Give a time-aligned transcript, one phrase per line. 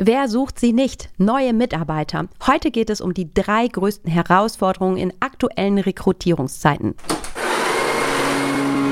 [0.00, 1.08] Wer sucht sie nicht?
[1.18, 2.28] Neue Mitarbeiter.
[2.46, 6.94] Heute geht es um die drei größten Herausforderungen in aktuellen Rekrutierungszeiten.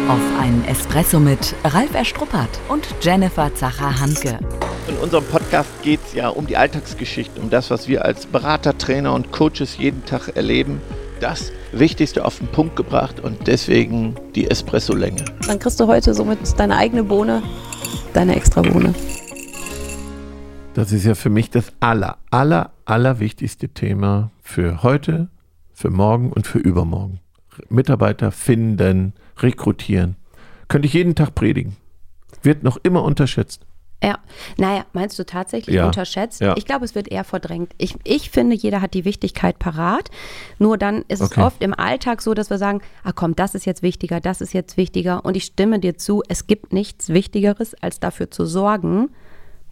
[0.08, 4.40] Auf einen Espresso mit Ralf Erstruppert und Jennifer Zacher-Hanke.
[4.88, 8.76] In unserem Podcast geht es ja um die Alltagsgeschichte, um das, was wir als Berater,
[8.76, 10.80] Trainer und Coaches jeden Tag erleben.
[11.20, 15.24] Das Wichtigste auf den Punkt gebracht und deswegen die Espresso-Länge.
[15.46, 17.44] Dann kriegst du heute somit deine eigene Bohne,
[18.12, 18.92] deine extra Bohne.
[20.76, 25.30] Das ist ja für mich das aller, aller, aller wichtigste Thema für heute,
[25.72, 27.20] für morgen und für übermorgen.
[27.70, 30.16] Mitarbeiter finden, rekrutieren.
[30.68, 31.76] Könnte ich jeden Tag predigen.
[32.42, 33.62] Wird noch immer unterschätzt.
[34.04, 34.18] Ja,
[34.58, 35.86] naja, meinst du tatsächlich Ja.
[35.86, 36.42] unterschätzt?
[36.42, 36.54] Ja.
[36.58, 37.72] Ich glaube, es wird eher verdrängt.
[37.78, 40.10] Ich, ich finde, jeder hat die Wichtigkeit parat.
[40.58, 41.40] Nur dann ist Okay.
[41.40, 44.42] es oft im Alltag so, dass wir sagen, ah komm, das ist jetzt wichtiger, das
[44.42, 45.24] ist jetzt wichtiger.
[45.24, 49.08] Und ich stimme dir zu, es gibt nichts Wichtigeres, als dafür zu sorgen,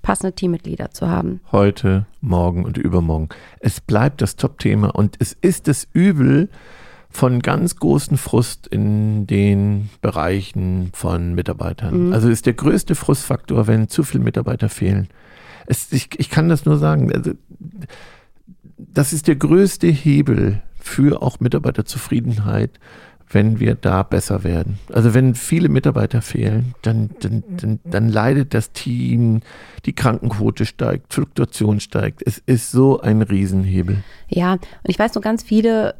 [0.04, 1.40] passende Teammitglieder zu haben.
[1.50, 3.30] Heute, morgen und übermorgen.
[3.58, 6.50] Es bleibt das Top-Thema und es ist das Übel
[7.08, 12.12] von ganz großen Frust in den Bereichen von Mitarbeitern.
[12.12, 15.08] Also ist der größte Frustfaktor, wenn zu viele Mitarbeiter fehlen.
[15.66, 17.10] Es, ich, ich kann das nur sagen.
[17.12, 17.32] Also,
[18.76, 22.78] das ist der größte Hebel für auch Mitarbeiterzufriedenheit,
[23.30, 24.78] wenn wir da besser werden.
[24.92, 29.40] Also wenn viele Mitarbeiter fehlen, dann, dann, dann, dann leidet das Team,
[29.86, 32.22] die Krankenquote steigt, Fluktuation steigt.
[32.24, 34.02] Es ist so ein Riesenhebel.
[34.28, 35.94] Ja, und ich weiß nur ganz viele,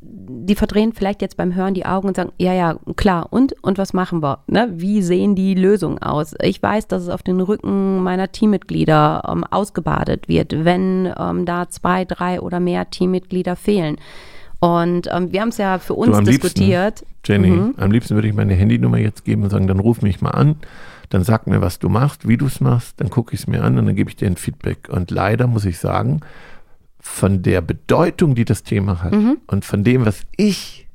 [0.00, 3.78] die verdrehen vielleicht jetzt beim Hören die Augen und sagen, ja, ja, klar, und, und
[3.78, 4.40] was machen wir?
[4.46, 4.72] Ne?
[4.76, 6.34] Wie sehen die Lösungen aus?
[6.40, 11.68] Ich weiß, dass es auf den Rücken meiner Teammitglieder ähm, ausgebadet wird, wenn ähm, da
[11.68, 13.96] zwei, drei oder mehr Teammitglieder fehlen.
[14.60, 17.04] Und ähm, wir haben es ja für uns liebsten, diskutiert.
[17.24, 17.74] Jenny, Mhm.
[17.76, 20.56] am liebsten würde ich meine Handynummer jetzt geben und sagen, dann ruf mich mal an,
[21.10, 23.62] dann sag mir, was du machst, wie du es machst, dann gucke ich es mir
[23.62, 24.88] an und dann gebe ich dir ein Feedback.
[24.90, 26.20] Und leider muss ich sagen,
[27.00, 29.38] von der Bedeutung, die das Thema hat Mhm.
[29.46, 30.86] und von dem, was ich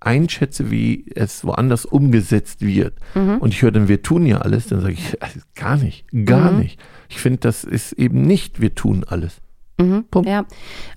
[0.00, 2.94] einschätze, wie es woanders umgesetzt wird.
[3.14, 3.38] Mhm.
[3.38, 6.52] Und ich höre dann, wir tun ja alles, dann sage ich, also gar nicht, gar
[6.52, 6.58] Mhm.
[6.60, 6.78] nicht.
[7.08, 9.40] Ich finde, das ist eben nicht, wir tun alles.
[9.78, 10.28] Mhm, Punkt.
[10.28, 10.46] ja.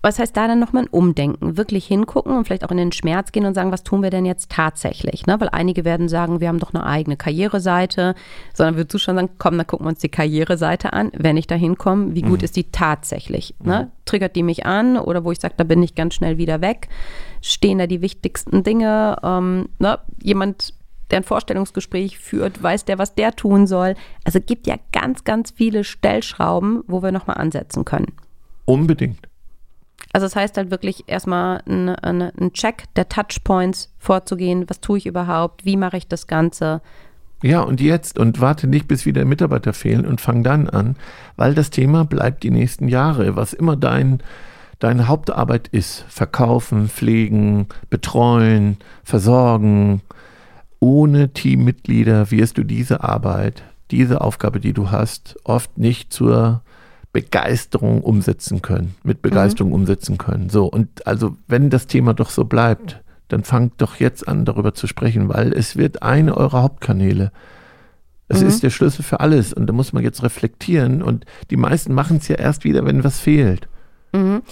[0.01, 1.57] Was heißt da dann nochmal ein Umdenken?
[1.57, 4.25] Wirklich hingucken und vielleicht auch in den Schmerz gehen und sagen, was tun wir denn
[4.25, 5.25] jetzt tatsächlich?
[5.25, 5.40] Ne?
[5.40, 8.16] Weil einige werden sagen, wir haben doch eine eigene Karriereseite,
[8.53, 11.12] sondern würdest du schon sagen, komm, dann gucken wir uns die Karriereseite an.
[11.13, 13.53] Wenn ich da hinkomme, wie gut ist die tatsächlich?
[13.62, 13.91] Ne?
[14.06, 16.88] Triggert die mich an oder wo ich sage, da bin ich ganz schnell wieder weg?
[17.41, 19.17] Stehen da die wichtigsten Dinge?
[19.23, 20.00] Ähm, ne?
[20.22, 20.73] Jemand
[21.11, 23.96] der ein Vorstellungsgespräch führt, weiß der, was der tun soll.
[24.23, 28.13] Also gibt ja ganz, ganz viele Stellschrauben, wo wir nochmal ansetzen können.
[28.69, 29.28] Unbedingt.
[30.13, 34.66] Also das heißt halt wirklich erstmal ein, ein, ein Check der Touchpoints vorzugehen.
[34.68, 35.66] Was tue ich überhaupt?
[35.66, 36.81] Wie mache ich das Ganze?
[37.41, 40.97] Ja, und jetzt und warte nicht, bis wieder Mitarbeiter fehlen und fang dann an,
[41.35, 43.35] weil das Thema bleibt die nächsten Jahre.
[43.35, 44.22] Was immer dein,
[44.78, 50.02] deine Hauptarbeit ist, verkaufen, pflegen, betreuen, versorgen,
[50.79, 56.62] ohne Teammitglieder wirst du diese Arbeit, diese Aufgabe, die du hast, oft nicht zur
[57.12, 60.50] Begeisterung umsetzen können, mit Begeisterung umsetzen können.
[60.50, 64.74] So, und also wenn das Thema doch so bleibt, dann fangt doch jetzt an, darüber
[64.74, 67.31] zu sprechen, weil es wird eine eurer Hauptkanäle.
[68.28, 68.47] Es Mhm.
[68.47, 72.18] ist der Schlüssel für alles und da muss man jetzt reflektieren und die meisten machen
[72.18, 73.69] es ja erst wieder, wenn was fehlt.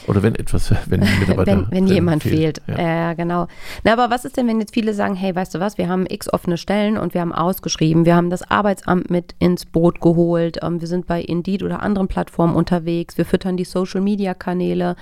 [0.08, 1.68] Oder wenn etwas, wenn Mitarbeiter Mhm.
[1.70, 2.62] wenn, wenn jemand fehlt.
[2.68, 2.78] Ja.
[2.80, 3.14] Ja.
[3.14, 3.48] genau.
[3.84, 6.06] Na, aber was ist denn, wenn jetzt viele sagen, hey, weißt du was, wir haben
[6.08, 10.60] x offene Stellen und wir haben ausgeschrieben, wir haben das Arbeitsamt mit ins Boot geholt,
[10.62, 14.96] ähm, wir sind bei Indeed oder anderen Plattformen unterwegs, wir füttern die Social-Media-Kanäle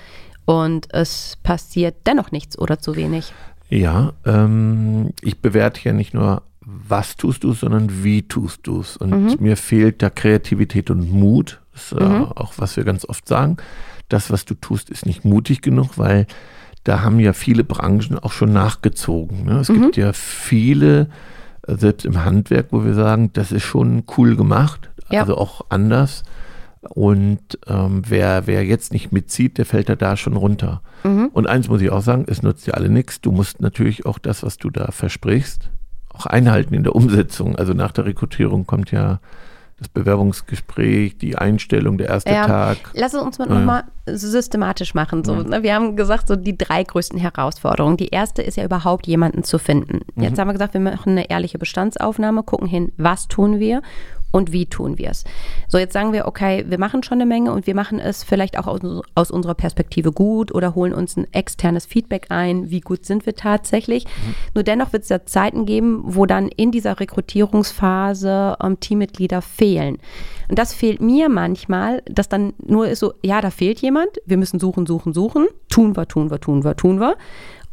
[0.45, 3.33] und es passiert dennoch nichts oder zu wenig.
[3.69, 8.95] Ja, ähm, ich bewerte ja nicht nur, was tust du, sondern wie tust du es.
[8.97, 9.35] Und Mhm.
[9.39, 11.61] mir fehlt da Kreativität und Mut.
[11.73, 13.57] Das ist äh, auch, was wir ganz oft sagen.
[14.09, 16.27] Das, was du tust, ist nicht mutig genug, weil
[16.83, 19.45] da haben ja viele Branchen auch schon nachgezogen.
[19.45, 19.59] Ne?
[19.59, 19.81] Es Mhm.
[19.81, 21.09] gibt ja viele,
[21.67, 25.21] äh, selbst im Handwerk, wo wir sagen, das ist schon cool gemacht, Ja.
[25.21, 26.23] also auch anders.
[26.81, 30.81] Und ähm, wer, wer jetzt nicht mitzieht, der fällt da, da schon runter.
[31.33, 33.21] Und eins muss ich auch sagen, es nutzt dir alle nichts.
[33.21, 35.69] Du musst natürlich auch das, was du da versprichst,
[36.11, 37.55] auch einhalten in der Umsetzung.
[37.55, 39.19] Also nach der Rekrutierung kommt ja
[39.77, 42.77] das Bewerbungsgespräch, die Einstellung, der erste Ja, Tag.
[42.93, 43.55] Lass es uns mal Ja.
[43.55, 45.23] nochmal systematisch machen.
[45.25, 45.63] So, ne?
[45.63, 47.97] Wir haben gesagt, so die drei größten Herausforderungen.
[47.97, 49.99] Die erste ist ja überhaupt jemanden zu finden.
[50.15, 53.81] Jetzt haben wir gesagt, wir machen eine ehrliche Bestandsaufnahme, gucken hin, was tun wir
[54.35, 55.23] und wie tun wir es.
[55.69, 58.59] So, jetzt sagen wir, okay, wir machen schon eine Menge und wir machen es vielleicht
[58.59, 58.81] auch aus,
[59.15, 63.35] aus unserer Perspektive gut oder holen uns ein externes Feedback ein, wie gut sind wir
[63.35, 64.03] tatsächlich.
[64.03, 64.35] Mhm.
[64.53, 69.99] Nur dennoch wird es ja Zeiten geben, wo dann in dieser Rekrutierungsphase ähm, Teammitglieder fehlen.
[70.49, 74.35] Und das fehlt mir manchmal, dass dann nur ist so, ja, da fehlt jemand, wir
[74.35, 77.15] müssen suchen, suchen, suchen, tun wir, tun wir, tun wir, tun wir.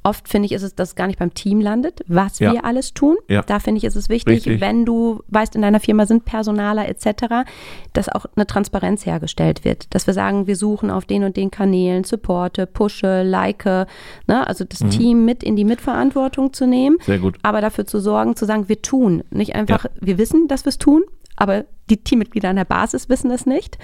[0.05, 2.53] Oft finde ich, ist es, dass es gar nicht beim Team landet, was ja.
[2.53, 3.17] wir alles tun.
[3.29, 3.43] Ja.
[3.43, 4.61] Da finde ich, ist es wichtig, Richtig.
[4.61, 7.49] wenn du weißt, in deiner Firma sind Personaler etc.,
[7.93, 9.95] dass auch eine Transparenz hergestellt wird.
[9.95, 13.87] Dass wir sagen, wir suchen auf den und den Kanälen, supporte, pushe, like, ne?
[14.29, 14.91] also das mhm.
[14.91, 16.97] Team mit in die Mitverantwortung zu nehmen.
[17.03, 17.37] Sehr gut.
[17.43, 19.23] Aber dafür zu sorgen, zu sagen, wir tun.
[19.31, 19.91] Nicht einfach, ja.
[20.01, 21.03] wir wissen, dass wir es tun,
[21.43, 23.77] aber die Teammitglieder an der Basis wissen es nicht.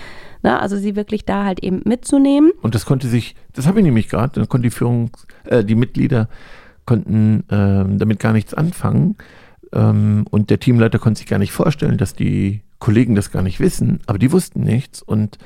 [0.44, 0.60] Ne?
[0.60, 2.52] Also sie wirklich da halt eben mitzunehmen.
[2.62, 5.10] Und das konnte sich, das habe ich nämlich gerade, dann konnte die Führung,
[5.44, 6.28] äh, die Mitglieder
[6.86, 9.16] konnten ähm, damit gar nichts anfangen.
[9.72, 13.58] Ähm, und der Teamleiter konnte sich gar nicht vorstellen, dass die Kollegen das gar nicht
[13.58, 15.36] wissen, aber die wussten nichts und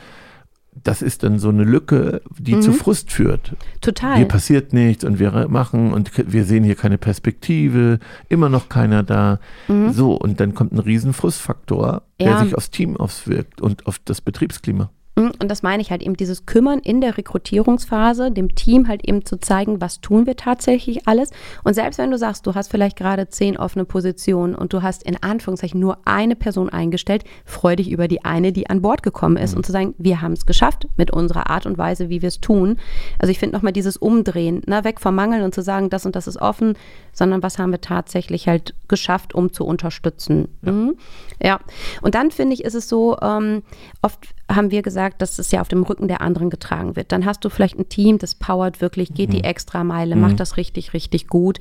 [0.75, 2.63] das ist dann so eine Lücke, die mhm.
[2.63, 3.55] zu Frust führt.
[3.81, 4.17] Total.
[4.17, 7.99] Hier passiert nichts und wir machen und wir sehen hier keine Perspektive,
[8.29, 9.39] immer noch keiner da.
[9.69, 9.93] Mhm.
[9.93, 12.27] So, und dann kommt ein riesen Frustfaktor, ja.
[12.27, 14.91] der sich aufs Team auswirkt und auf das Betriebsklima.
[15.15, 19.07] Mhm, und das meine ich halt eben, dieses Kümmern in der Rekrutierungsphase, dem Team halt
[19.07, 21.31] eben zu zeigen, was tun wir tatsächlich alles.
[21.65, 25.03] Und selbst wenn du sagst, du hast vielleicht gerade zehn offene Positionen und du hast
[25.03, 29.37] in Anführungszeichen nur eine Person eingestellt, freu dich über die eine, die an Bord gekommen
[29.37, 29.59] ist mhm.
[29.59, 32.41] und zu sagen, wir haben es geschafft mit unserer Art und Weise, wie wir es
[32.41, 32.79] tun.
[33.19, 36.17] Also ich finde nochmal dieses Umdrehen, ne, weg vom Mangel und zu sagen, das und
[36.17, 36.75] das ist offen,
[37.13, 40.49] sondern was haben wir tatsächlich halt geschafft, um zu unterstützen.
[40.63, 40.73] Ja.
[40.73, 40.97] Mhm.
[41.43, 41.61] ja.
[42.01, 43.63] Und dann finde ich, ist es so, ähm,
[44.01, 47.13] oft haben wir gesagt, dass es ja auf dem Rücken der anderen getragen wird.
[47.13, 49.35] Dann hast du vielleicht ein Team, das powert wirklich, geht mhm.
[49.35, 50.23] die Extrameile, mhm.
[50.23, 51.59] macht das richtig, richtig gut.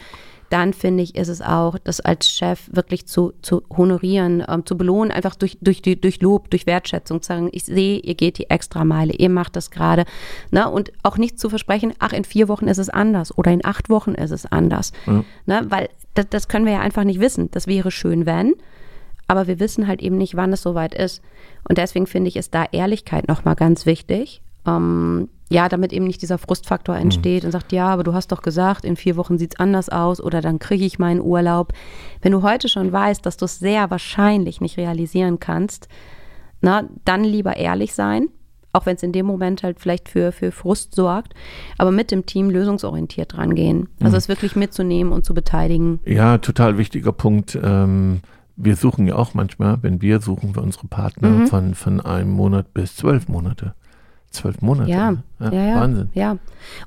[0.50, 4.78] Dann finde ich, ist es auch, das als Chef wirklich zu, zu honorieren, ähm, zu
[4.78, 8.50] belohnen, einfach durch, durch, durch Lob, durch Wertschätzung, zu sagen, ich sehe, ihr geht die
[8.50, 10.04] Extrameile, ihr macht das gerade.
[10.52, 10.70] Ne?
[10.70, 13.90] Und auch nicht zu versprechen, ach, in vier Wochen ist es anders oder in acht
[13.90, 14.92] Wochen ist es anders.
[15.06, 15.24] Mhm.
[15.46, 15.66] Ne?
[15.70, 17.50] Weil das, das können wir ja einfach nicht wissen.
[17.52, 18.56] Das wäre schön, wenn
[19.32, 21.22] aber wir wissen halt eben nicht, wann es soweit ist.
[21.70, 24.42] Und deswegen finde ich, ist da Ehrlichkeit nochmal ganz wichtig.
[24.68, 27.04] Ähm, ja, damit eben nicht dieser Frustfaktor mhm.
[27.04, 27.48] entsteht mhm.
[27.48, 30.20] und sagt, ja, aber du hast doch gesagt, in vier Wochen sieht es anders aus
[30.20, 31.72] oder dann kriege ich meinen Urlaub.
[32.22, 35.88] Wenn du heute schon weißt, dass du es sehr wahrscheinlich nicht realisieren kannst,
[36.60, 38.28] na, dann lieber ehrlich sein,
[38.74, 41.36] auch wenn es in dem Moment halt vielleicht für, für Frust sorgt,
[41.78, 43.88] aber mit dem Team lösungsorientiert rangehen.
[44.02, 44.18] Also mhm.
[44.18, 46.02] es wirklich mitzunehmen und zu beteiligen.
[46.06, 47.58] Ja, total wichtiger Punkt.
[47.64, 48.20] Ähm,
[48.56, 51.48] wir suchen ja auch manchmal, wenn wir suchen für unsere Partner, mhm.
[51.48, 53.74] von, von einem Monat bis zwölf Monate.
[54.30, 54.90] Zwölf Monate.
[54.90, 55.16] Ja?
[55.46, 56.10] Ja, ja, Wahnsinn.
[56.14, 56.38] Ja.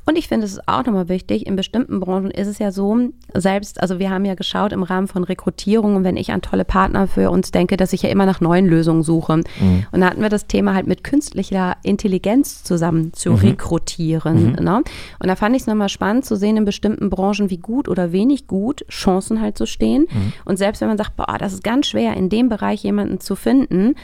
[0.07, 2.97] Und ich finde, es ist auch nochmal wichtig, in bestimmten Branchen ist es ja so,
[3.35, 6.65] selbst, also wir haben ja geschaut im Rahmen von Rekrutierung und wenn ich an tolle
[6.65, 9.37] Partner für uns denke, dass ich ja immer nach neuen Lösungen suche.
[9.37, 9.87] Mhm.
[9.91, 13.37] Und da hatten wir das Thema halt mit künstlicher Intelligenz zusammen zu mhm.
[13.37, 14.53] rekrutieren.
[14.53, 14.65] Mhm.
[14.65, 14.83] Ne?
[15.19, 18.13] Und da fand ich es nochmal spannend zu sehen, in bestimmten Branchen, wie gut oder
[18.13, 20.07] wenig gut Chancen halt zu stehen.
[20.11, 20.33] Mhm.
[20.45, 23.37] Und selbst wenn man sagt, boah, das ist ganz schwer, in dem Bereich jemanden zu
[23.37, 23.95] finden,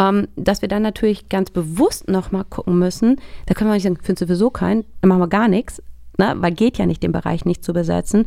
[0.00, 3.16] ähm, dass wir dann natürlich ganz bewusst nochmal gucken müssen,
[3.46, 5.82] da können wir nicht sagen, findest sowieso keinen, dann machen wir gar nichts,
[6.18, 6.34] ne?
[6.36, 8.26] weil geht ja nicht, den Bereich nicht zu besetzen,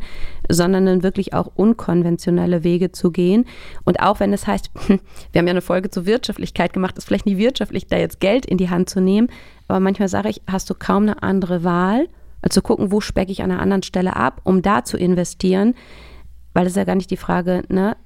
[0.50, 3.46] sondern dann wirklich auch unkonventionelle Wege zu gehen.
[3.84, 7.26] Und auch wenn es heißt, wir haben ja eine Folge zur Wirtschaftlichkeit gemacht, ist vielleicht
[7.26, 9.28] nicht wirtschaftlich, da jetzt Geld in die Hand zu nehmen,
[9.68, 12.08] aber manchmal sage ich, hast du kaum eine andere Wahl,
[12.42, 15.74] als zu gucken, wo specke ich an einer anderen Stelle ab, um da zu investieren,
[16.52, 17.96] weil es ja gar nicht die Frage, ne,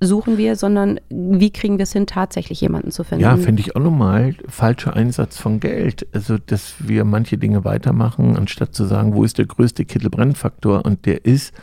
[0.00, 3.24] suchen wir, sondern wie kriegen wir es hin, tatsächlich jemanden zu finden.
[3.24, 6.06] Ja, finde ich auch nochmal falscher Einsatz von Geld.
[6.12, 11.06] Also, dass wir manche Dinge weitermachen, anstatt zu sagen, wo ist der größte Kittelbrennfaktor und
[11.06, 11.54] der ist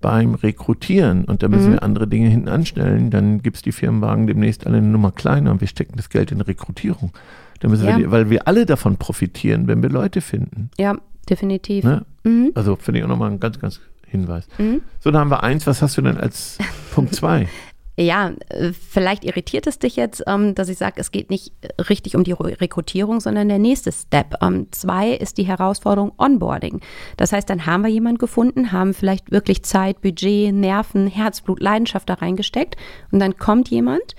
[0.00, 1.72] beim Rekrutieren und da müssen mhm.
[1.74, 5.50] wir andere Dinge hinten anstellen, dann gibt es die Firmenwagen demnächst alle eine Nummer kleiner
[5.50, 7.12] und wir stecken das Geld in Rekrutierung.
[7.60, 7.98] Da müssen ja.
[7.98, 10.70] wir, weil wir alle davon profitieren, wenn wir Leute finden.
[10.78, 10.96] Ja,
[11.28, 11.84] definitiv.
[11.84, 12.06] Ne?
[12.24, 12.52] Mhm.
[12.54, 14.48] Also finde ich auch nochmal ein ganz, ganz Hinweis.
[14.58, 14.82] Mhm.
[14.98, 15.66] So, dann haben wir eins.
[15.66, 16.58] Was hast du denn als
[16.94, 17.48] Punkt zwei?
[18.00, 21.52] Ja, äh, vielleicht irritiert es dich jetzt, ähm, dass ich sage, es geht nicht
[21.90, 24.36] richtig um die Rekrutierung, sondern der nächste Step.
[24.40, 26.80] Ähm, zwei ist die Herausforderung Onboarding.
[27.18, 32.08] Das heißt, dann haben wir jemanden gefunden, haben vielleicht wirklich Zeit, Budget, Nerven, Herzblut, Leidenschaft
[32.08, 32.76] da reingesteckt
[33.10, 34.14] und dann kommt jemand,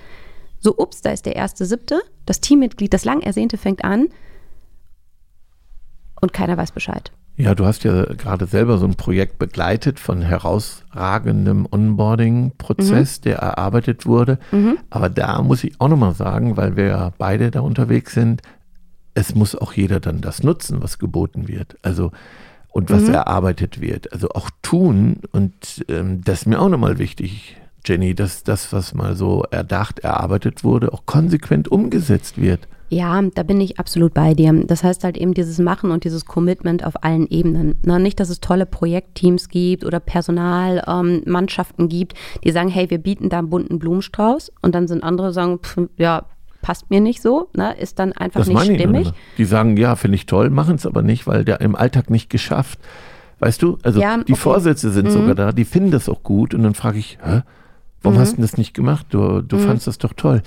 [0.59, 4.09] so ups, da ist der erste siebte, das Teammitglied, das lang ersehnte fängt an
[6.21, 7.11] und keiner weiß Bescheid.
[7.37, 13.23] Ja, du hast ja gerade selber so ein Projekt begleitet von herausragendem Onboarding-Prozess, mhm.
[13.23, 14.37] der erarbeitet wurde.
[14.51, 14.77] Mhm.
[14.89, 18.41] Aber da muss ich auch nochmal sagen, weil wir ja beide da unterwegs sind,
[19.13, 21.77] es muss auch jeder dann das nutzen, was geboten wird.
[21.81, 22.11] Also
[22.69, 23.15] und was mhm.
[23.15, 24.13] erarbeitet wird.
[24.13, 25.17] Also auch tun.
[25.31, 29.99] Und ähm, das ist mir auch nochmal wichtig Jenny, dass das, was mal so erdacht,
[29.99, 32.67] erarbeitet wurde, auch konsequent umgesetzt wird.
[32.91, 34.51] Ja, da bin ich absolut bei dir.
[34.65, 37.75] Das heißt halt eben dieses Machen und dieses Commitment auf allen Ebenen.
[37.85, 42.97] Na, nicht, dass es tolle Projektteams gibt oder Personalmannschaften ähm, gibt, die sagen, hey, wir
[42.97, 46.25] bieten da einen bunten Blumenstrauß und dann sind andere, die sagen, pff, ja,
[46.61, 49.13] passt mir nicht so, ne, ist dann einfach das nicht stimmig.
[49.37, 52.29] Die sagen, ja, finde ich toll, machen es aber nicht, weil der im Alltag nicht
[52.29, 52.77] geschafft.
[53.39, 54.41] Weißt du, also ja, die okay.
[54.41, 55.11] Vorsätze sind mhm.
[55.11, 57.43] sogar da, die finden das auch gut und dann frage ich, hä,
[58.01, 58.21] warum mhm.
[58.21, 59.07] hast du das nicht gemacht?
[59.11, 59.61] Du, du mhm.
[59.61, 60.41] fandst das doch toll.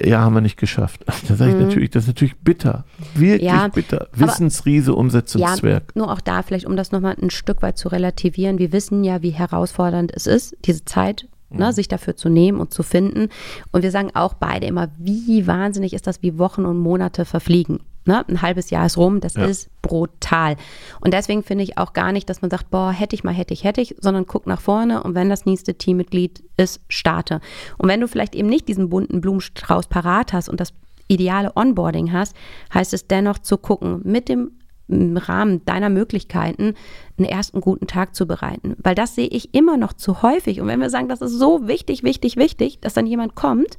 [0.00, 1.04] Ja, haben wir nicht geschafft.
[1.28, 1.66] Da sage ich mhm.
[1.66, 2.84] natürlich, das ist natürlich bitter.
[3.14, 4.08] Wirklich ja, bitter.
[4.12, 5.92] Wissensriese, Umsetzungswerk.
[5.94, 8.58] Ja, nur auch da vielleicht, um das nochmal ein Stück weit zu relativieren.
[8.58, 11.72] Wir wissen ja, wie herausfordernd es ist, diese Zeit Ne, mhm.
[11.72, 13.30] sich dafür zu nehmen und zu finden.
[13.72, 17.80] Und wir sagen auch beide immer, wie wahnsinnig ist das, wie Wochen und Monate verfliegen.
[18.08, 18.26] Ne?
[18.26, 19.44] Ein halbes Jahr ist rum, das ja.
[19.44, 20.56] ist brutal.
[21.00, 23.52] Und deswegen finde ich auch gar nicht, dass man sagt, boah, hätte ich mal, hätte
[23.52, 27.42] ich, hätte ich, sondern guck nach vorne und wenn das nächste Teammitglied ist, starte.
[27.76, 30.72] Und wenn du vielleicht eben nicht diesen bunten Blumenstrauß parat hast und das
[31.06, 32.34] ideale Onboarding hast,
[32.72, 34.52] heißt es dennoch zu gucken, mit dem
[34.88, 36.72] im Rahmen deiner Möglichkeiten
[37.18, 38.74] einen ersten guten Tag zu bereiten.
[38.78, 40.62] Weil das sehe ich immer noch zu häufig.
[40.62, 43.76] Und wenn wir sagen, das ist so wichtig, wichtig, wichtig, dass dann jemand kommt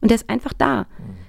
[0.00, 0.86] und der ist einfach da.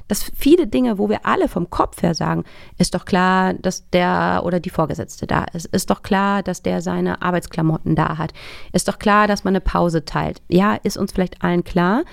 [0.08, 2.44] Dass viele Dinge, wo wir alle vom Kopf her sagen,
[2.78, 5.66] ist doch klar, dass der oder die Vorgesetzte da ist.
[5.66, 8.34] Ist doch klar, dass der seine Arbeitsklamotten da hat.
[8.72, 10.42] Ist doch klar, dass man eine Pause teilt.
[10.48, 12.04] Ja, ist uns vielleicht allen klar.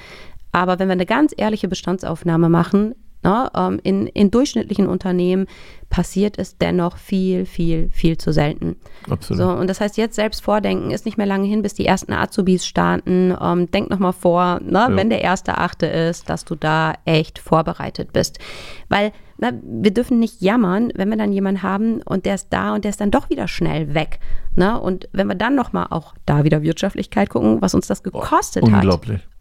[0.51, 3.51] Aber wenn wir eine ganz ehrliche Bestandsaufnahme machen, Ne?
[3.57, 5.47] Ähm, in, in durchschnittlichen Unternehmen
[5.89, 8.77] passiert es dennoch viel, viel, viel zu selten.
[9.09, 9.43] Absolut.
[9.43, 12.13] So, und das heißt, jetzt selbst vordenken ist nicht mehr lange hin, bis die ersten
[12.13, 13.35] Azubis starten.
[13.41, 14.97] Ähm, denk nochmal vor, ne, ja.
[14.97, 18.39] wenn der erste Achte ist, dass du da echt vorbereitet bist.
[18.89, 22.75] Weil na, wir dürfen nicht jammern, wenn wir dann jemanden haben und der ist da
[22.75, 24.21] und der ist dann doch wieder schnell weg.
[24.55, 24.79] Ne?
[24.81, 28.75] Und wenn wir dann nochmal auch da wieder Wirtschaftlichkeit gucken, was uns das gekostet Boah,
[28.75, 29.23] unglaublich.
[29.23, 29.34] hat.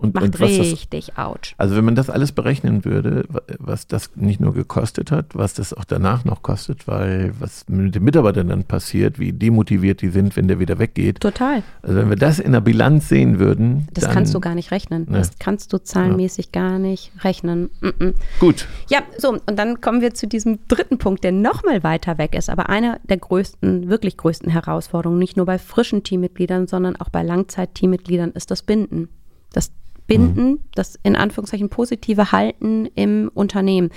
[0.00, 1.54] Und, Macht und richtig das, ouch.
[1.56, 3.24] Also wenn man das alles berechnen würde,
[3.58, 7.96] was das nicht nur gekostet hat, was das auch danach noch kostet, weil was mit
[7.96, 11.18] den Mitarbeitern dann passiert, wie demotiviert die sind, wenn der wieder weggeht.
[11.18, 11.64] Total.
[11.82, 13.88] Also wenn wir das in der Bilanz sehen würden.
[13.92, 15.06] Das dann, kannst du gar nicht rechnen.
[15.10, 15.18] Ne.
[15.18, 16.62] Das kannst du zahlenmäßig ja.
[16.62, 17.70] gar nicht rechnen.
[17.80, 18.14] Mm -mm.
[18.38, 18.68] Gut.
[18.88, 22.50] Ja, so, und dann kommen wir zu diesem dritten Punkt, der nochmal weiter weg ist,
[22.50, 27.24] aber eine der größten, wirklich größten Herausforderungen, nicht nur bei frischen Teammitgliedern, sondern auch bei
[27.24, 29.08] Langzeit-Teammitgliedern, ist das Binden.
[29.52, 29.72] Das
[30.08, 30.60] binden, mhm.
[30.74, 33.90] das in Anführungszeichen positive Halten im Unternehmen.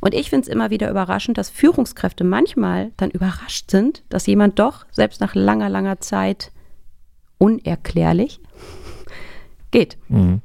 [0.00, 4.58] Und ich finde es immer wieder überraschend, dass Führungskräfte manchmal dann überrascht sind, dass jemand
[4.58, 6.52] doch selbst nach langer, langer Zeit
[7.38, 8.40] unerklärlich
[9.70, 9.96] geht.
[10.08, 10.42] Mhm.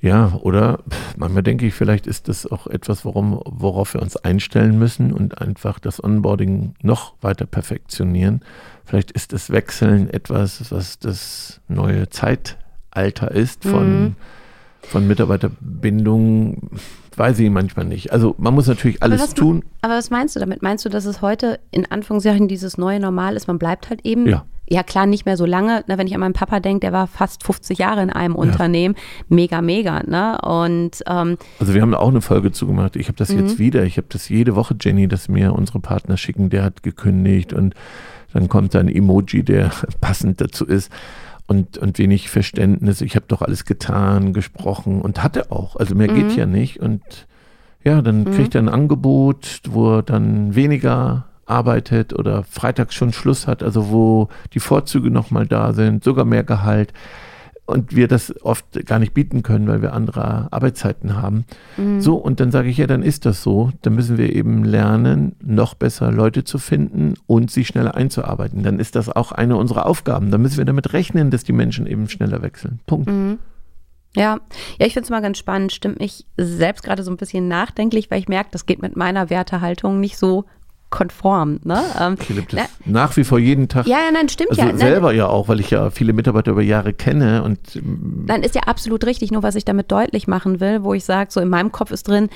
[0.00, 0.80] Ja, oder
[1.16, 5.40] manchmal denke ich, vielleicht ist das auch etwas, worum, worauf wir uns einstellen müssen und
[5.40, 8.42] einfach das Onboarding noch weiter perfektionieren.
[8.84, 12.58] Vielleicht ist das Wechseln etwas, was das neue Zeit
[12.94, 14.16] Alter ist von, mhm.
[14.82, 16.70] von Mitarbeiterbindung,
[17.16, 18.12] weiß ich manchmal nicht.
[18.12, 19.64] Also man muss natürlich alles aber was, tun.
[19.82, 20.62] Aber was meinst du damit?
[20.62, 23.46] Meinst du, dass es heute in Anführungszeichen dieses neue Normal ist?
[23.46, 24.44] Man bleibt halt eben ja.
[24.66, 25.84] Ja, klar, nicht mehr so lange.
[25.88, 28.40] Ne, wenn ich an meinen Papa denke, der war fast 50 Jahre in einem ja.
[28.40, 28.94] Unternehmen.
[29.28, 30.02] Mega, mega.
[30.04, 30.40] Ne?
[30.40, 32.96] Und, ähm, also wir haben da auch eine Folge zugemacht.
[32.96, 33.40] Ich habe das mhm.
[33.40, 33.84] jetzt wieder.
[33.84, 37.74] Ich habe das jede Woche, Jenny, dass mir unsere Partner schicken, der hat gekündigt und
[38.32, 39.70] dann kommt da ein Emoji, der
[40.00, 40.90] passend dazu ist
[41.46, 43.00] und, und wenig Verständnis.
[43.00, 45.76] Ich habe doch alles getan, gesprochen und hatte auch.
[45.76, 46.14] Also mehr mhm.
[46.16, 46.80] geht ja nicht.
[46.80, 47.02] Und
[47.82, 48.32] ja, dann mhm.
[48.32, 53.90] kriegt er ein Angebot, wo er dann weniger arbeitet oder freitags schon Schluss hat, also
[53.90, 56.94] wo die Vorzüge nochmal da sind, sogar mehr Gehalt
[57.66, 61.44] und wir das oft gar nicht bieten können, weil wir andere Arbeitszeiten haben.
[61.76, 62.00] Mhm.
[62.00, 63.70] So, und dann sage ich, ja, dann ist das so.
[63.82, 68.62] Dann müssen wir eben lernen, noch besser Leute zu finden und sie schneller einzuarbeiten.
[68.62, 70.30] Dann ist das auch eine unserer Aufgaben.
[70.30, 72.80] Dann müssen wir damit rechnen, dass die Menschen eben schneller wechseln.
[72.86, 73.08] Punkt.
[73.08, 73.38] Mhm.
[74.16, 74.38] Ja,
[74.78, 75.72] ja, ich finde es mal ganz spannend.
[75.72, 79.30] Stimmt mich selbst gerade so ein bisschen nachdenklich, weil ich merke, das geht mit meiner
[79.30, 80.44] Wertehaltung nicht so
[80.94, 81.58] konform.
[81.64, 81.82] Ne?
[82.00, 82.16] Ähm,
[82.52, 83.88] na, nach wie vor jeden Tag.
[83.88, 84.76] Ja, ja, nein, stimmt also ja.
[84.76, 87.58] Selber ja auch, weil ich ja viele Mitarbeiter über Jahre kenne und.
[87.82, 89.32] Dann ist ja absolut richtig.
[89.32, 92.06] Nur was ich damit deutlich machen will, wo ich sage, so in meinem Kopf ist
[92.06, 92.28] drin,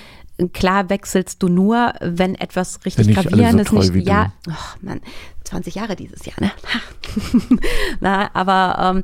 [0.53, 4.09] klar wechselst du nur, wenn etwas richtig gravierendes so nicht.
[4.09, 5.03] Ja, oh Mann,
[5.45, 6.51] 20 Jahre dieses Jahr, ne?
[8.01, 9.03] Na, aber ähm,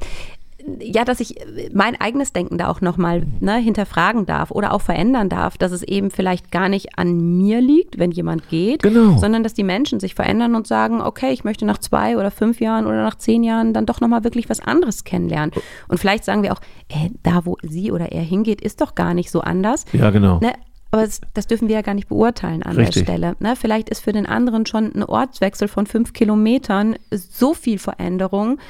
[0.80, 1.36] ja, dass ich
[1.72, 5.82] mein eigenes Denken da auch nochmal ne, hinterfragen darf oder auch verändern darf, dass es
[5.82, 9.18] eben vielleicht gar nicht an mir liegt, wenn jemand geht, genau.
[9.18, 12.60] sondern dass die Menschen sich verändern und sagen, okay, ich möchte nach zwei oder fünf
[12.60, 15.52] Jahren oder nach zehn Jahren dann doch nochmal wirklich was anderes kennenlernen.
[15.88, 19.14] Und vielleicht sagen wir auch, ey, da wo sie oder er hingeht, ist doch gar
[19.14, 19.84] nicht so anders.
[19.92, 20.40] Ja, genau.
[20.40, 20.52] Ne,
[20.94, 23.04] aber das, das, dürfen wir ja gar nicht beurteilen an Richtig.
[23.04, 23.36] der Stelle.
[23.40, 23.56] Ne?
[23.56, 28.60] Vielleicht ist für den anderen schon ein Ortswechsel von fünf Kilometern so viel Veränderung,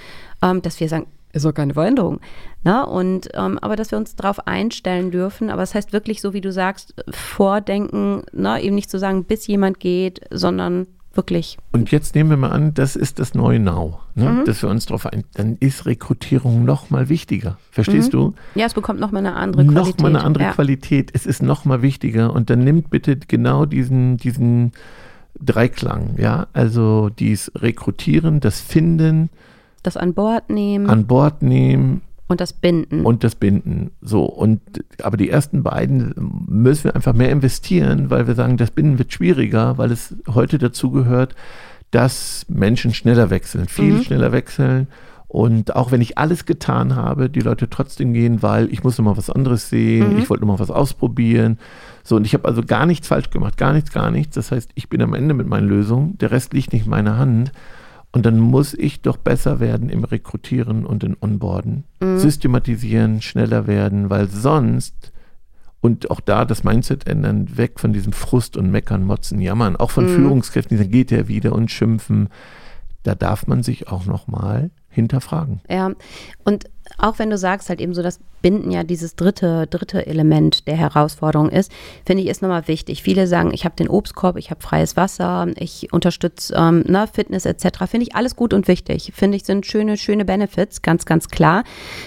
[0.41, 2.21] ähm, dass wir sagen, ist doch keine Veränderung.
[2.63, 6.21] Na, und ähm, aber dass wir uns darauf einstellen dürfen, aber es das heißt wirklich
[6.21, 10.87] so, wie du sagst, vordenken, na, eben nicht zu sagen, bis jemand geht, sondern
[11.17, 11.59] wirklich.
[11.73, 14.31] Und jetzt nehmen wir mal an, das ist das neue Now, ne?
[14.31, 14.45] mhm.
[14.45, 17.59] dass wir uns darauf ein, dann ist Rekrutierung noch mal wichtiger.
[17.71, 18.19] Verstehst mhm.
[18.19, 18.35] du?
[18.55, 19.97] Ja, es bekommt noch mal eine andere Qualität.
[19.97, 20.53] Noch mal eine andere ja.
[20.53, 21.11] Qualität.
[21.13, 22.33] Es ist noch mal wichtiger.
[22.33, 24.73] Und dann nimmt bitte genau diesen, diesen
[25.41, 29.31] Dreiklang, ja, also dies Rekrutieren, das Finden,
[29.85, 33.05] das an Bord nehmen, an Bord nehmen und das Binden.
[33.05, 33.91] Und das Binden.
[34.01, 34.25] So.
[34.25, 34.61] Und,
[35.03, 36.15] aber die ersten beiden
[36.49, 40.59] müssen wir einfach mehr investieren, weil wir sagen, das Binden wird schwieriger, weil es heute
[40.59, 41.35] dazu gehört,
[41.91, 44.03] dass Menschen schneller wechseln, viel mhm.
[44.03, 44.89] schneller wechseln.
[45.29, 49.05] Und auch wenn ich alles getan habe, die Leute trotzdem gehen, weil ich muss noch
[49.05, 50.19] mal was anderes sehen, mhm.
[50.19, 51.59] ich wollte noch mal was ausprobieren.
[52.05, 54.35] So, und ich habe also gar nichts falsch gemacht, gar nichts, gar nichts.
[54.35, 57.19] Das heißt, ich bin am Ende mit meinen Lösungen, der Rest liegt nicht in meiner
[57.19, 57.53] Hand.
[58.15, 61.83] Und dann muss ich doch besser werden im Rekrutieren und im Onboarden.
[61.99, 62.19] Mhm.
[62.19, 65.13] Systematisieren, schneller werden, weil sonst
[65.81, 69.91] und auch da das Mindset ändern, weg von diesem Frust und Meckern, Motzen, Jammern, auch
[69.91, 70.15] von mhm.
[70.15, 72.29] Führungskräften, die sagen, geht er wieder und schimpfen.
[73.03, 75.61] Da darf man sich auch nochmal hinterfragen.
[75.69, 75.91] Ja,
[76.45, 76.67] und
[76.99, 80.77] auch wenn du sagst, halt eben so, dass Binden ja dieses dritte, dritte Element der
[80.77, 81.73] Herausforderung ist,
[82.05, 83.03] finde ich, ist nochmal wichtig.
[83.03, 87.47] Viele sagen, ich habe den Obstkorb, ich habe freies Wasser, ich unterstütze ähm, ne, Fitness
[87.47, 87.85] etc.
[87.89, 89.13] Finde ich alles gut und wichtig.
[89.15, 91.65] Finde ich, sind schöne, schöne Benefits, ganz, ganz klar.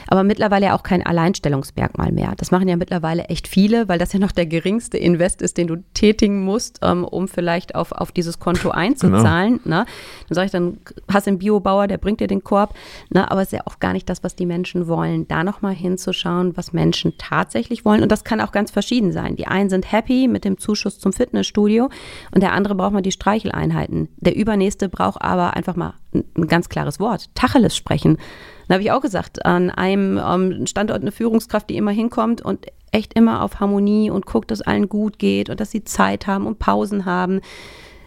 [0.08, 2.34] Aber mittlerweile ja auch kein Alleinstellungsmerkmal mehr.
[2.38, 5.65] Das machen ja mittlerweile echt viele, weil das ja noch der geringste Invest ist, den
[5.65, 9.60] du tätigen musst, ähm, um vielleicht auf, auf dieses Konto einzuzahlen.
[9.63, 9.77] Genau.
[9.77, 9.86] Ne?
[10.29, 10.77] Dann sage ich, dann
[11.12, 12.75] hast du einen Biobauer, der bringt dir den Korb.
[13.10, 13.32] Ne?
[13.32, 15.74] Aber es ist ja auch gar nicht das, was die Menschen Menschen wollen, da nochmal
[15.74, 18.03] hinzuschauen, was Menschen tatsächlich wollen.
[18.03, 19.36] Und das kann auch ganz verschieden sein.
[19.36, 21.89] Die einen sind happy mit dem Zuschuss zum Fitnessstudio
[22.34, 24.10] und der andere braucht mal die Streicheleinheiten.
[24.17, 28.17] Der übernächste braucht aber einfach mal ein ganz klares Wort, Tacheles sprechen.
[28.67, 33.13] Da habe ich auch gesagt, an einem Standort eine Führungskraft, die immer hinkommt und echt
[33.13, 36.60] immer auf Harmonie und guckt, dass allen gut geht und dass sie Zeit haben und
[36.60, 37.41] Pausen haben.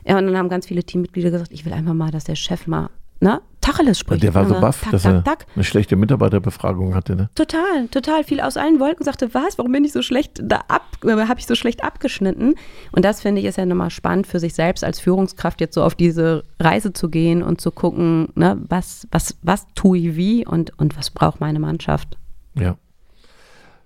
[0.07, 2.67] Ja, und dann haben ganz viele Teammitglieder gesagt, ich will einfach mal, dass der Chef
[2.67, 4.23] mal ne, Tacheles spricht.
[4.23, 5.47] Der war so baff, dass tak, er tak.
[5.55, 7.31] eine schlechte Mitarbeiterbefragung hatte, ne?
[7.35, 8.25] Total, total.
[8.25, 11.39] Viel aus allen Wolken sagte, was, warum bin ich so schlecht da ab, äh, habe
[11.39, 12.55] ich so schlecht abgeschnitten?
[12.93, 15.83] Und das finde ich ist ja nochmal spannend für sich selbst als Führungskraft jetzt so
[15.83, 20.47] auf diese Reise zu gehen und zu gucken, ne, was, was, was tue ich wie
[20.47, 22.16] und, und was braucht meine Mannschaft.
[22.55, 22.77] Ja.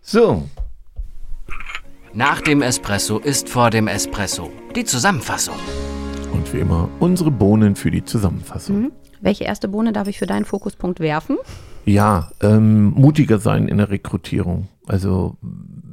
[0.01, 0.49] So.
[2.13, 5.57] Nach dem Espresso ist vor dem Espresso die Zusammenfassung.
[6.33, 8.83] Und wie immer unsere Bohnen für die Zusammenfassung.
[8.83, 8.93] Mhm.
[9.25, 11.39] Welche erste Bohne darf ich für deinen Fokuspunkt werfen?
[11.87, 14.69] Ja, ähm, mutiger sein in der Rekrutierung.
[14.87, 15.39] Also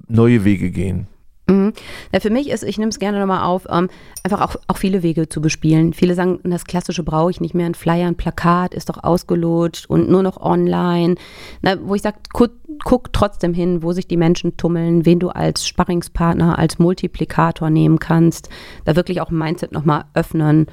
[0.10, 1.08] neue Wege gehen.
[1.48, 1.72] Mhm.
[2.12, 3.90] Ja, für mich ist, ich nehme es gerne nochmal auf, ähm,
[4.24, 5.94] einfach auch, auch viele Wege zu bespielen.
[5.94, 7.68] Viele sagen, das Klassische brauche ich nicht mehr.
[7.68, 11.16] Ein Flyer, ein Plakat ist doch ausgelutscht und nur noch online.
[11.62, 12.52] Na, wo ich sage, guck,
[12.84, 17.98] guck, trotzdem hin, wo sich die Menschen tummeln, wen du als Sparringspartner, als Multiplikator nehmen
[18.00, 18.50] kannst.
[18.84, 20.68] Da wirklich auch ein Mindset nochmal öffnen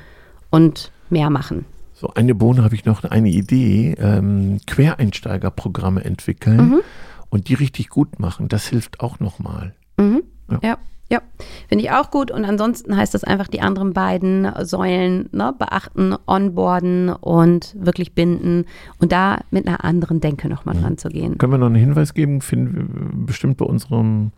[0.50, 1.64] und mehr machen.
[2.00, 6.80] So, eine Bohne habe ich noch, eine Idee, ähm, Quereinsteigerprogramme entwickeln mhm.
[7.28, 8.46] und die richtig gut machen.
[8.46, 9.74] Das hilft auch nochmal.
[9.96, 10.22] Mhm.
[10.48, 10.60] Ja.
[10.62, 10.78] ja.
[11.10, 11.22] ja.
[11.68, 12.30] finde ich auch gut.
[12.30, 18.66] Und ansonsten heißt das einfach, die anderen beiden Säulen ne, beachten, onboarden und wirklich binden
[19.00, 20.82] und da mit einer anderen Denke nochmal ja.
[20.82, 21.36] dran zu gehen.
[21.36, 22.42] Können wir noch einen Hinweis geben?
[22.42, 24.30] Finden wir bestimmt bei unserem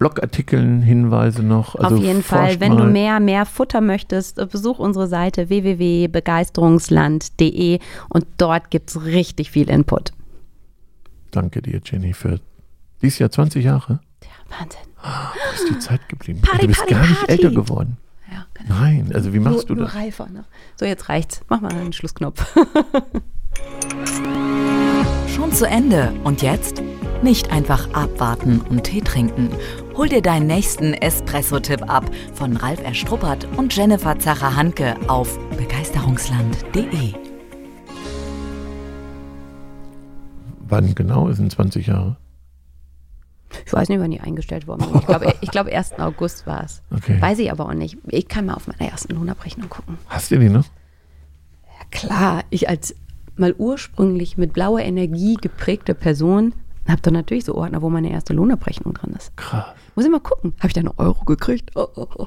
[0.00, 1.74] Blogartikeln Hinweise noch?
[1.76, 2.58] Also Auf jeden Fall.
[2.58, 9.50] Wenn du mehr, mehr Futter möchtest, besuch unsere Seite www.begeisterungsland.de und dort gibt es richtig
[9.50, 10.14] viel Input.
[11.30, 12.40] Danke dir, Jenny, für
[13.02, 14.00] dieses Jahr 20 Jahre.
[14.22, 14.80] Ja, Wahnsinn.
[15.02, 16.40] Ah, wo ist die Zeit geblieben?
[16.40, 17.32] Party, du bist Party, gar nicht Party.
[17.32, 17.98] älter geworden.
[18.32, 18.74] Ja, genau.
[18.80, 19.92] Nein, also wie machst nur, du das?
[19.92, 20.44] Nur reifer, ne?
[20.76, 21.42] So, jetzt reicht's.
[21.50, 22.42] Mach mal einen Schlussknopf.
[25.28, 26.14] Schon zu Ende.
[26.24, 26.82] Und jetzt?
[27.22, 29.50] Nicht einfach abwarten und Tee trinken.
[29.94, 37.12] Hol dir deinen nächsten Espresso-Tipp ab von Ralf Erstruppert und Jennifer Zacher-Hanke auf begeisterungsland.de.
[40.60, 42.16] Wann genau ist in 20 Jahre?
[43.66, 44.96] Ich weiß nicht, wann die eingestellt worden sind.
[45.00, 45.98] Ich glaube, ich glaube 1.
[45.98, 46.80] August war es.
[46.90, 47.20] Okay.
[47.20, 47.98] Weiß ich aber auch nicht.
[48.06, 49.98] Ich kann mal auf meiner ersten Lohnabrechnung gucken.
[50.08, 50.64] Hast du die noch?
[51.64, 52.44] Ja, klar.
[52.48, 52.94] Ich als
[53.36, 56.54] mal ursprünglich mit blauer Energie geprägte Person
[56.88, 59.36] habe dann natürlich so Ordner, wo meine erste Lohnabrechnung drin ist.
[59.36, 59.66] Krass.
[59.94, 60.54] Muss ich mal gucken.
[60.58, 61.70] Habe ich da einen Euro gekriegt?
[61.74, 62.26] Oh, oh, oh.